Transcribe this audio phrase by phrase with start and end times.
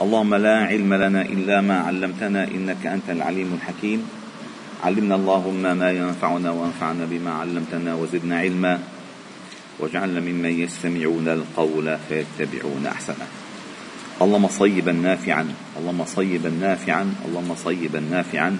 [0.00, 4.08] اللهم لا علم لنا إلا ما علمتنا إنك أنت العليم الحكيم.
[4.84, 8.78] علمنا اللهم ما ينفعنا وانفعنا بما علمتنا وزدنا علما.
[9.78, 13.26] واجعلنا ممن يستمعون القول فيتبعون أحسنه.
[14.22, 18.58] اللهم صيبا نافعا اللهم صيبا نافعا اللهم صيبا نافعا.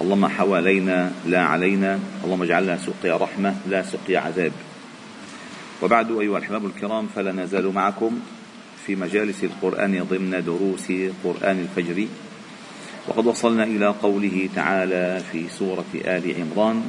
[0.00, 1.98] اللهم حوالينا لا علينا.
[2.24, 4.52] اللهم اجعلنا سقيا رحمة لا سقيا عذاب.
[5.82, 8.20] وبعد أيها الأحباب الكرام فلا نزال معكم.
[8.86, 10.92] في مجالس القرآن ضمن دروس
[11.24, 12.06] قرآن الفجر.
[13.08, 16.82] وقد وصلنا إلى قوله تعالى في سورة آل عمران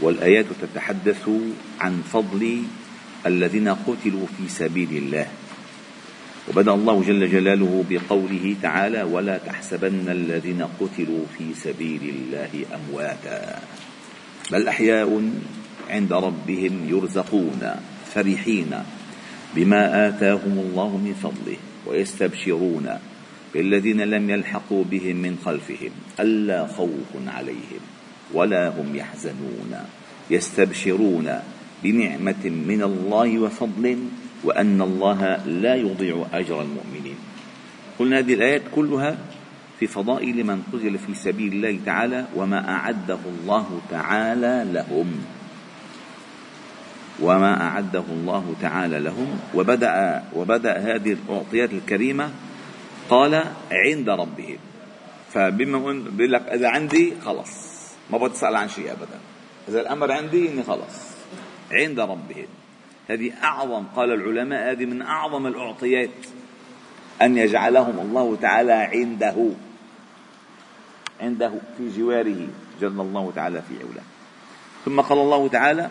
[0.00, 1.28] والآيات تتحدث
[1.80, 2.62] عن فضل
[3.26, 5.26] الذين قتلوا في سبيل الله.
[6.48, 13.62] وبدأ الله جل جلاله بقوله تعالى ولا تحسبن الذين قتلوا في سبيل الله أمواتا.
[14.52, 15.30] بل أحياء
[15.90, 17.62] عند ربهم يرزقون
[18.14, 18.72] فرحين.
[19.56, 21.56] بما آتاهم الله من فضله
[21.86, 22.88] ويستبشرون
[23.54, 27.82] بالذين لم يلحقوا بهم من خلفهم ألا خوف عليهم
[28.34, 29.72] ولا هم يحزنون.
[30.30, 31.28] يستبشرون
[31.82, 33.98] بنعمة من الله وفضل
[34.44, 37.16] وأن الله لا يضيع أجر المؤمنين.
[37.98, 39.18] قلنا هذه الآيات كلها
[39.80, 45.37] في فضائل من قتل في سبيل الله تعالى وما أعده الله تعالى لهم.
[47.22, 49.38] وما أعده الله تعالى لهم.
[49.54, 52.30] وبدأ وبدأ هذه الأعطيات الكريمة
[53.10, 54.58] قال عند ربهم
[55.30, 55.78] فبما
[56.10, 57.50] بيقول لك إذا عندي خلص
[58.10, 59.18] ما بتسأل عن شيء أبدا.
[59.68, 61.16] إذا الأمر عندي إني خلص
[61.72, 62.46] عند ربهم
[63.10, 66.10] هذه أعظم قال العلماء هذه من أعظم الأعطيات
[67.22, 69.50] أن يجعلهم الله تعالى عنده.
[71.20, 72.48] عنده في جواره.
[72.80, 74.04] جل الله تعالى في علاه
[74.84, 75.90] ثم قال الله تعالى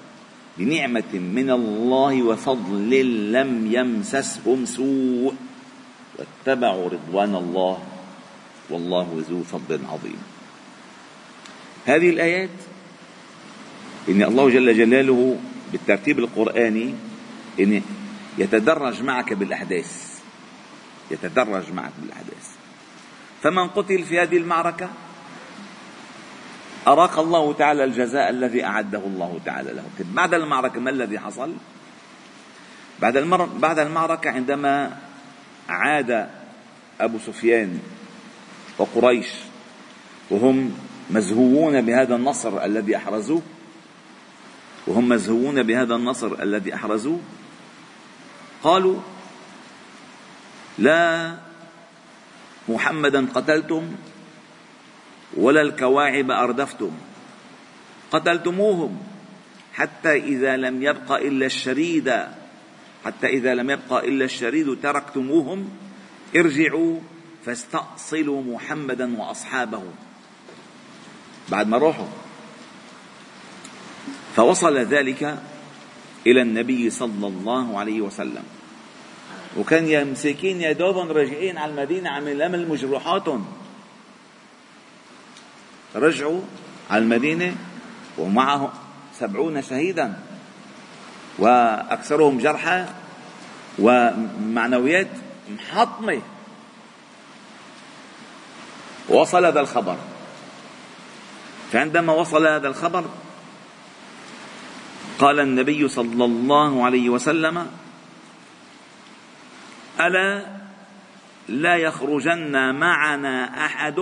[0.57, 2.91] بنعمة من الله وفضل
[3.31, 5.33] لم يمسسهم سوء.
[6.19, 7.77] واتبعوا رضوان الله.
[8.69, 10.21] والله ذو فضل عظيم.
[11.85, 12.49] هذه الآيات
[14.09, 15.39] إن الله جل جلاله
[15.71, 16.95] بالترتيب القرآني
[17.59, 17.81] إن
[18.37, 20.19] يتدرج معك بالأحداث.
[21.11, 22.47] يتدرج معك بالأحداث.
[23.41, 24.89] فمن قتل في هذه المعركة
[26.87, 29.83] أراك الله تعالى الجزاء الذي أعده الله تعالى له.
[29.97, 31.53] طيب، بعد المعركة ما الذي حصل؟
[32.99, 33.45] بعد, المر...
[33.45, 34.97] بعد المعركة عندما
[35.69, 36.29] عاد
[37.01, 37.79] أبو سفيان
[38.77, 39.27] وقريش
[40.29, 40.77] وهم
[41.09, 43.41] مزهوون بهذا النصر الذي أحرزوه
[44.87, 47.19] وهم مزهوون بهذا النصر الذي أحرزوه
[48.63, 48.95] قالوا
[50.77, 51.35] لا
[52.69, 53.91] محمدا قتلتم
[55.37, 56.91] ولا الكواعب أردفتم
[58.11, 58.97] قتلتموهم
[59.73, 62.13] حتى إذا لم يبق إلا الشريد
[63.05, 65.69] حتى إذا لم يبق إلا الشريد تركتموهم
[66.35, 66.99] ارجعوا
[67.45, 69.83] فاستأصلوا محمدا وأصحابه.
[71.49, 72.07] بعد ما روحوا
[74.35, 75.37] فوصل ذلك
[76.27, 78.43] إلى النبي صلى الله عليه وسلم.
[79.57, 83.45] وكان يا مساكين يا دوبهم راجعين على المدينة عم يلمل مجروحاتهم
[85.95, 86.41] رجعوا
[86.89, 87.55] على المدينة
[88.17, 88.69] ومعهم
[89.19, 90.19] سبعون شهيدا
[91.39, 92.85] وأكثرهم جرحى
[93.79, 95.07] ومعنويات
[95.49, 96.21] محطمة
[99.09, 99.97] وصل هذا الخبر.
[101.71, 103.05] فعندما وصل هذا الخبر
[105.19, 107.67] قال النبي صلى الله عليه وسلم
[109.99, 110.45] ألا
[111.47, 113.95] لا يخرجن معنا أحد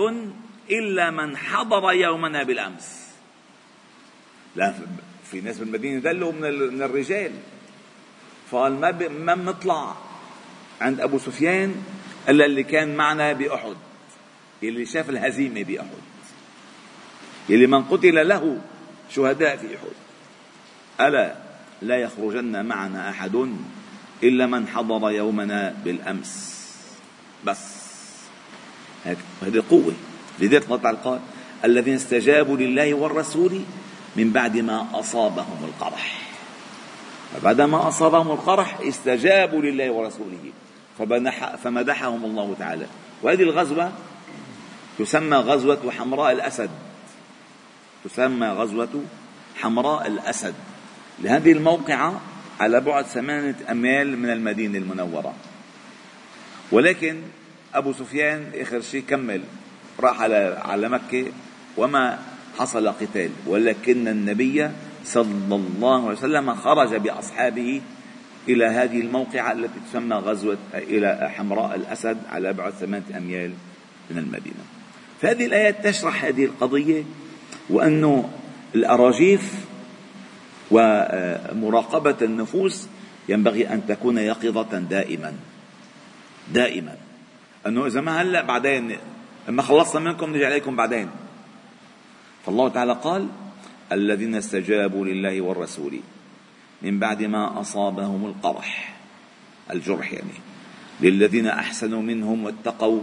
[0.70, 3.06] إلا من حضر يومنا بالأمس.
[4.56, 4.74] لا
[5.30, 7.32] في ناس بالمدينة دلوا من الرجال.
[8.50, 9.96] فقال ما ما بنطلع
[10.80, 11.74] عند أبو سفيان
[12.28, 13.76] إلا اللي كان معنا بأحد.
[14.62, 16.00] اللي شاف الهزيمة بأحد.
[17.50, 18.60] اللي من قتل له
[19.10, 19.96] شهداء في أحد.
[21.08, 21.36] ألا
[21.82, 23.48] لا يخرجن معنا أحد
[24.22, 26.60] إلا من حضر يومنا بالأمس.
[27.46, 27.80] بس.
[29.42, 29.94] هذه قوة.
[30.40, 31.20] لذلك الله تعالى قال
[31.64, 33.60] الذين استجابوا لله والرسول
[34.16, 36.20] من بعد ما أصابهم القرح.
[37.34, 40.52] فبعدما أصابهم القرح استجابوا لله ورسوله
[41.64, 42.86] فمدحهم الله تعالى.
[43.22, 43.92] وهذه الغزوة
[44.98, 46.70] تسمى غزوة حمراء الأسد.
[48.04, 49.04] تسمى غزوة
[49.60, 50.54] حمراء الأسد.
[51.22, 52.20] لهذه الموقعة
[52.60, 55.34] على بعد ثمانية أميال من المدينة المنورة.
[56.72, 57.22] ولكن
[57.74, 59.42] أبو سفيان آخر شيء كمل.
[60.00, 61.26] راح على على مكة
[61.76, 62.18] وما
[62.58, 64.70] حصل قتال ولكن النبي
[65.04, 67.80] صلى الله عليه وسلم خرج بأصحابه
[68.48, 73.52] إلى هذه الموقعة التي تسمى غزوة إلى حمراء الأسد على بعد ثمانية أميال
[74.10, 74.64] من المدينة.
[75.20, 77.04] فهذه الآيات تشرح هذه القضية
[77.70, 78.30] وأنه
[78.74, 79.54] الأراجيف
[80.70, 82.88] ومراقبة النفوس
[83.28, 85.32] ينبغي أن تكون يقظة دائما.
[86.54, 86.96] دائما.
[87.66, 88.96] أنه إذا ما هلأ بعدين
[89.48, 91.10] لما خلصنا منكم نجي عليكم بعدين.
[92.46, 93.28] فالله تعالى قال
[93.92, 96.00] الذين استجابوا لله والرسول
[96.82, 98.96] من بعد ما أصابهم القرح
[99.70, 100.38] الجرح يعني
[101.00, 103.00] للذين أحسنوا منهم واتقوا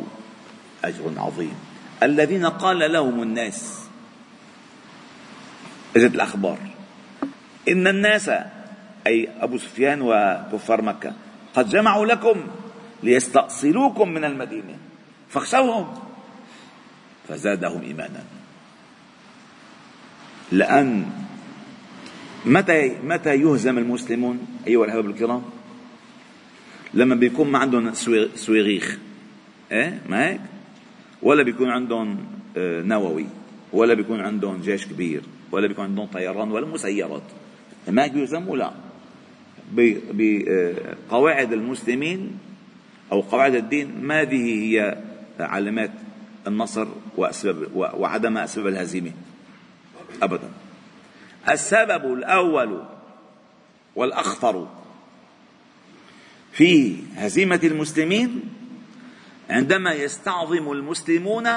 [0.84, 1.56] أجر عظيم.
[2.04, 3.84] الذين قال لهم الناس
[5.96, 6.58] إجت الأخبار
[7.70, 8.30] إن الناس
[9.08, 11.14] أي أبو سفيان وكفار مكة
[11.56, 12.48] قد جمعوا لكم
[13.04, 14.78] ليستأصلوكم من المدينة
[15.30, 16.07] فاخشوهم.
[17.28, 18.24] فزادهم إيمانا.
[20.52, 21.06] لأن
[22.46, 25.44] متى متى يهزم المسلمون أيها الأحباب الكرام؟
[26.94, 27.94] لما بيكون ما عندهم
[28.36, 28.98] سويغيخ.
[29.72, 30.42] إيه؟ ما هيك؟
[31.22, 32.18] ولا بيكون عندهم
[32.58, 33.26] آه، نووي
[33.74, 35.22] ولا بيكون عندهم جيش كبير
[35.52, 37.24] ولا بيكون عندهم طيران ولا مسيرات.
[37.88, 38.72] ما هيك بيهزموا؟ لا.
[40.12, 42.38] بقواعد المسلمين
[43.12, 44.98] أو قواعد الدين ما هذه هي
[45.40, 45.92] علامات
[46.48, 49.12] النصر وأسباب وعدم أسباب الهزيمة.
[50.22, 50.50] أبدا.
[51.50, 52.84] السبب الأول
[53.96, 54.68] والأخطر
[56.52, 58.42] في هزيمة المسلمين
[59.50, 61.50] عندما يستعظم المسلمون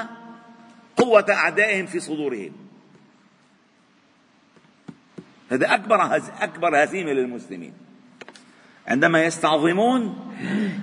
[0.96, 2.52] قوة أعدائهم في صدورهم.
[5.50, 6.22] هذا أكبر هز...
[6.40, 7.72] أكبر هزيمة للمسلمين.
[8.88, 10.34] عندما يستعظمون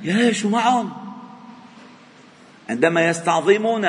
[0.03, 1.06] يا شو معهم.
[2.69, 3.87] عندما يستعظمون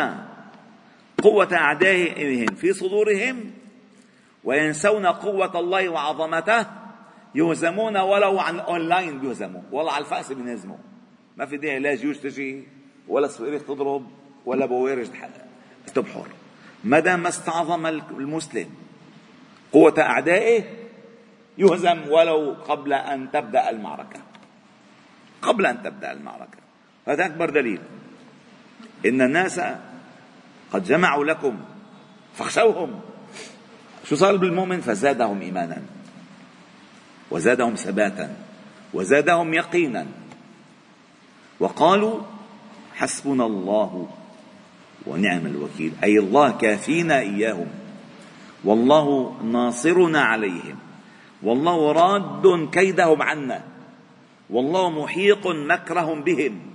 [1.22, 3.50] قوة أعدائهم في صدورهم
[4.44, 6.66] وينسون قوة الله وعظمته
[7.34, 9.62] يهزمون ولو عن أونلاين بيهزموا.
[9.72, 10.76] والله على الفيس بينهزموا
[11.36, 12.62] ما في داعي لا جيوش تجي
[13.08, 14.06] ولا صواريخ تضرب
[14.46, 15.06] ولا بوارج
[15.94, 16.26] تبحر.
[16.84, 18.70] ما دام استعظم المسلم
[19.72, 20.64] قوة أعدائه
[21.58, 24.20] يهزم ولو قبل أن تبدأ المعركة.
[25.42, 26.58] قبل أن تبدأ المعركة.
[27.06, 27.80] هذا أكبر دليل.
[29.06, 29.60] إن الناس
[30.72, 31.58] قد جمعوا لكم
[32.34, 33.00] فاخشوهم.
[34.08, 35.82] شو صار بالمؤمن؟ فزادهم إيمانا
[37.30, 38.36] وزادهم ثباتا
[38.94, 40.06] وزادهم يقينا.
[41.60, 42.20] وقالوا
[42.94, 44.08] حسبنا الله
[45.06, 47.66] ونعم الوكيل أي الله كافينا إياهم
[48.64, 50.78] والله ناصرنا عليهم
[51.42, 53.64] والله راد كيدهم عنا
[54.50, 56.67] والله محيط مكرهم بهم.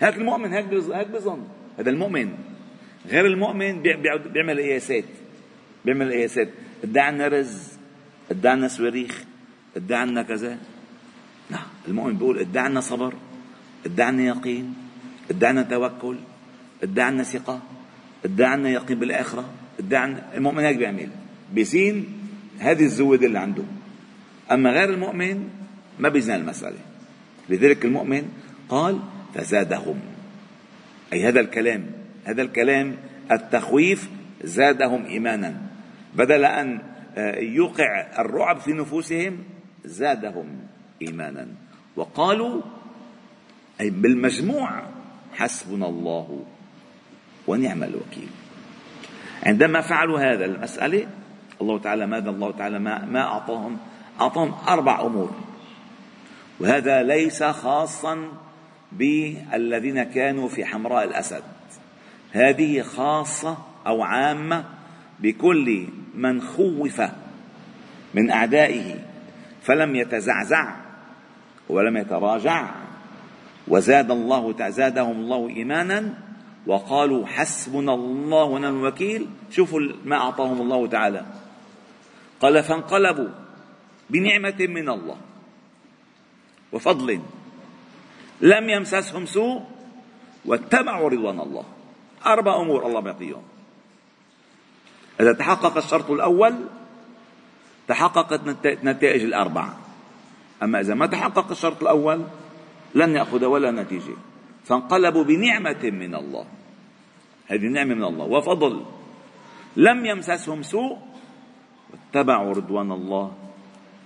[0.00, 1.44] هيك المؤمن هيك هيك بظن.
[1.78, 2.34] هذا المؤمن.
[3.08, 3.82] غير المؤمن
[4.32, 5.04] بيعمل قياسات
[5.84, 6.48] بيعمل قياسات
[6.84, 7.72] ادعى عنا رز.
[8.30, 9.24] ادعى عنا صواريخ.
[9.76, 10.58] ادعى عنا كذا.
[11.50, 11.58] لا
[11.88, 13.14] المؤمن بيقول ادعى عنا صبر.
[13.86, 14.74] ادعى عنا يقين.
[15.30, 16.16] ادعى عنا توكل.
[16.82, 17.62] ادعى عنا ثقة.
[18.24, 19.44] ادعى عنا يقين بالآخرة.
[19.78, 21.08] ادعى عنا المؤمن هيك بيعمل.
[21.52, 22.06] بيزين
[22.58, 23.62] هذه الزود اللي عنده.
[24.52, 25.48] أما غير المؤمن
[25.98, 26.78] ما بيزن المسألة.
[27.48, 28.28] لذلك المؤمن
[28.68, 29.00] قال
[29.36, 30.00] فزادهم.
[31.12, 31.86] أي هذا الكلام
[32.24, 32.96] هذا الكلام
[33.32, 34.08] التخويف
[34.44, 35.54] زادهم إيمانا.
[36.14, 36.80] بدل أن
[37.16, 39.38] آه، يوقع الرعب في نفوسهم
[39.84, 40.46] زادهم
[41.02, 41.46] إيمانا.
[41.96, 42.62] وقالوا
[43.80, 44.82] أي بالمجموع
[45.32, 46.44] حسبنا الله
[47.46, 48.28] ونعم الوكيل.
[49.46, 51.06] عندما فعلوا هذا المسألة
[51.60, 53.78] الله تعالى ماذا الله تعالى ما, ما أعطاهم؟
[54.20, 55.30] أعطاهم أربع أمور.
[56.60, 58.28] وهذا ليس خاصا
[58.98, 61.42] بالذين كانوا في حمراء الأسد.
[62.32, 64.64] هذه خاصة أو عامة
[65.20, 67.02] بكل من خوف
[68.14, 68.94] من أعدائه
[69.62, 70.76] فلم يتزعزع
[71.68, 72.70] ولم يتراجع
[73.68, 76.14] وزاد الله زادهم الله إيمانا
[76.66, 79.26] وقالوا حسبنا الله ونعم الوكيل.
[79.50, 81.26] شوفوا ما أعطاهم الله تعالى.
[82.40, 83.28] قال فانقلبوا
[84.10, 85.16] بنعمة من الله
[86.72, 87.20] وفضل
[88.40, 89.62] لم يمسسهم سوء
[90.44, 91.64] واتبعوا رضوان الله.
[92.26, 93.42] أربع أمور الله بيعطيهم
[95.20, 96.54] إذا تحقق الشرط الأول
[97.88, 99.78] تحققت النتائج الأربعة
[100.62, 102.24] أما إذا ما تحقق الشرط الأول
[102.94, 104.16] لن يأخذ ولا نتيجة.
[104.64, 106.46] فانقلبوا بنعمة من الله.
[107.46, 108.84] هذه نعمة من الله وفضل.
[109.76, 110.98] لم يمسسهم سوء
[111.92, 113.32] واتبعوا رضوان الله.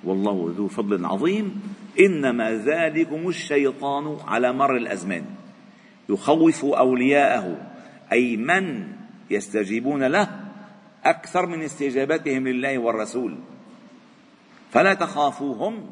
[0.04, 1.62] والله ذو فضل عظيم.
[2.00, 5.24] إنما ذلكم الشيطان على مر الأزمان.
[6.08, 7.56] يخوف أولياءه
[8.12, 8.88] أي من
[9.30, 10.40] يستجيبون له
[11.04, 13.36] أكثر من استجابتهم لله والرسول.
[14.70, 15.90] فلا تخافوهم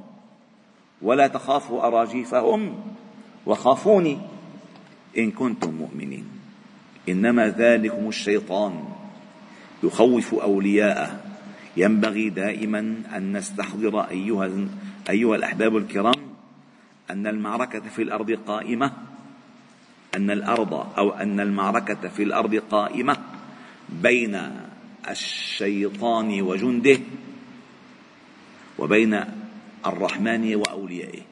[1.02, 2.80] ولا تخافوا أراجيفهم
[3.46, 4.18] وخافوني
[5.18, 6.24] إن كنتم مؤمنين.
[7.08, 8.84] إنما ذلكم الشيطان.
[9.82, 11.20] يخوف أولياءه.
[11.76, 12.78] ينبغي دائما
[13.16, 14.46] أن نستحضر أيها
[15.08, 16.14] أيها الأحباب الكرام
[17.10, 18.92] أن المعركة في الأرض قائمة
[20.14, 23.16] أن الأرض أو أن المعركة في الأرض قائمة
[23.88, 24.40] بين
[25.10, 26.98] الشيطان وجنده
[28.78, 29.24] وبين
[29.86, 31.22] الرحمن وأوليائه.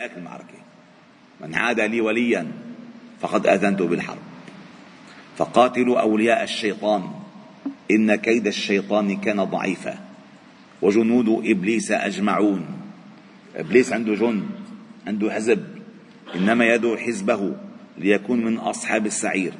[0.00, 0.58] هيك المعركة.
[1.40, 2.52] من عاد لي وليا
[3.20, 4.22] فقد آذنته بالحرب.
[5.36, 7.10] فقاتلوا أولياء الشيطان.
[7.90, 10.09] إن كيد الشيطان كان ضعيفا.
[10.82, 12.66] وجنود إبليس أجمعون.
[13.56, 14.42] إبليس عنده جند
[15.06, 15.64] عنده حزب
[16.34, 17.56] إنما يدعو حزبه
[17.98, 19.52] ليكون من أصحاب السعير.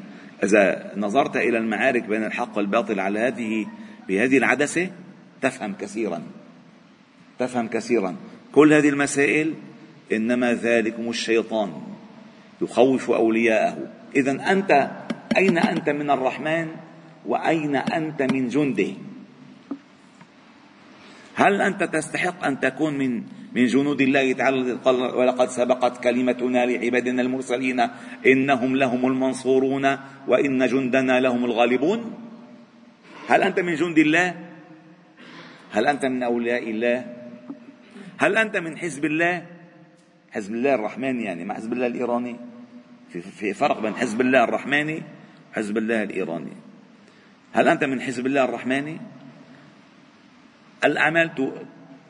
[0.44, 3.66] إذا نظرت إلى المعارك بين الحق والباطل على هذه
[4.08, 4.90] بهذه العدسة
[5.42, 6.22] تفهم كثيرا.
[7.38, 8.16] تفهم كثيرا.
[8.52, 9.54] كل هذه المسائل
[10.12, 11.72] إنما ذلكم الشيطان
[12.62, 13.76] يخوف أولياءه.
[14.16, 14.90] إذا أنت
[15.36, 16.68] أين أنت من الرحمن؟
[17.26, 18.92] وأين أنت من جنده؟
[21.40, 27.22] هل أنت تستحق أن تكون من من جنود الله تعالى قال ولقد سبقت كلمتنا لعبادنا
[27.22, 27.80] المرسلين
[28.26, 29.96] إنهم لهم المنصورون
[30.28, 32.00] وإن جندنا لهم الغالبون؟
[33.28, 34.34] هل أنت من جند الله؟
[35.72, 36.98] هل أنت من أولياء الله؟
[38.18, 39.46] هل أنت من حزب الله؟
[40.30, 42.36] حزب الله الرحماني يعني ما حزب الله الإيراني؟
[43.08, 45.02] في, في فرق بين حزب الله الرحماني
[45.52, 46.52] وحزب الله الإيراني.
[47.52, 49.00] هل أنت من حزب الله الرحماني؟
[50.84, 51.52] الأعمال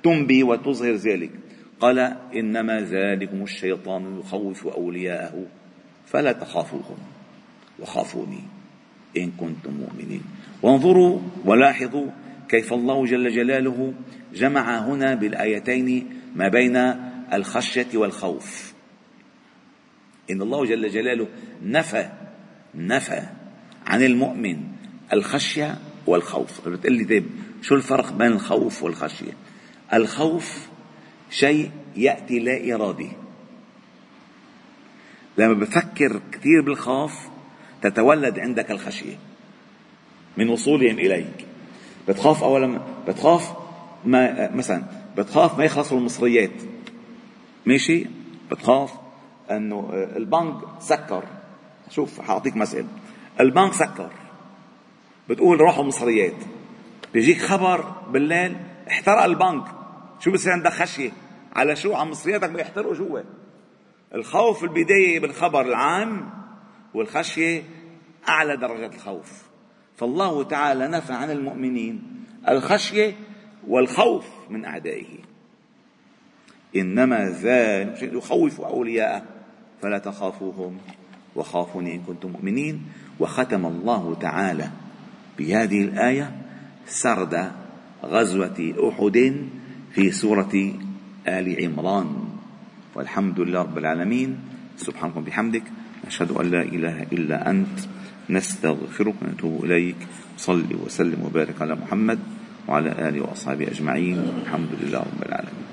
[0.03, 1.31] تنبي وتظهر ذلك.
[1.81, 1.99] قال
[2.35, 5.47] إنما ذلكم الشيطان يخوف أولياءه
[6.07, 6.99] فلا تخافوهم
[7.79, 8.43] وخافوني
[9.17, 10.23] إن كنتم مؤمنين.
[10.63, 12.07] وانظروا ولاحظوا
[12.49, 13.95] كيف الله جل جلاله
[14.35, 16.77] جمع هنا بالآيتين ما بين
[17.33, 18.73] الخشية والخوف.
[20.31, 21.29] إن الله جل جلاله
[21.63, 22.09] نفى
[22.75, 23.23] نفى
[23.87, 24.57] عن المؤمن
[25.13, 25.79] الخشية
[26.11, 26.69] والخوف.
[26.69, 27.27] بتقول لي طيب
[27.63, 29.33] شو الفرق بين الخوف والخشية؟
[29.95, 30.69] الخوف
[31.31, 33.09] شيء يأتي لا إرادي
[35.39, 37.29] لما بفكر كثير بالخوف
[37.83, 39.19] تتولد عندك الخشية
[40.37, 41.47] من وصولهم إليك.
[42.09, 43.53] بتخاف أولا بتخاف
[44.05, 44.83] ما مثلا
[45.19, 46.51] بتخاف ما يخلصوا المصريات.
[47.67, 48.07] ماشي؟
[48.51, 48.93] بتخاف
[49.51, 51.25] إنه البنك سكر.
[51.91, 52.85] شوف حأعطيك مثل.
[53.41, 54.11] البنك سكر.
[55.31, 56.35] بتقول راحوا مصريات.
[57.13, 57.81] بيجيك خبر
[58.13, 58.57] بالليل
[58.89, 59.65] احترق البنك.
[60.21, 61.11] شو بصير عندك خشية؟
[61.57, 63.21] على شو؟ على مصرياتك بيحترقوا جوا.
[64.15, 66.31] الخوف البدايه بالخبر العام
[66.95, 67.63] والخشية
[68.29, 69.43] أعلى درجات الخوف.
[69.97, 73.15] فالله تعالى نفى عن المؤمنين الخشية
[73.69, 75.19] والخوف من أعدائه.
[76.77, 79.23] إنما ذلك يخوف أولياءه
[79.83, 80.79] فلا تخافوهم.
[81.37, 82.83] وخافوني إن كنتم مؤمنين.
[83.21, 84.71] وختم الله تعالى
[85.41, 86.37] بهذه الآية
[86.87, 87.53] سرد
[88.05, 89.17] غزوة أحد
[89.93, 90.53] في سورة
[91.29, 92.09] آل عمران.
[92.95, 94.39] والحمد لله رب العالمين.
[94.77, 95.63] سبحانك وبحمدك.
[96.07, 97.79] نشهد أن لا إله إلا أنت.
[98.31, 99.97] نستغفرك ونتوب إليك.
[100.37, 102.19] صل وسلم وبارك على محمد
[102.69, 104.19] وعلى آله وأصحابه أجمعين.
[104.45, 105.70] الحمد لله رب العالمين.